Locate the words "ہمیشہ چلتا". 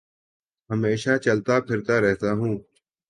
0.69-1.55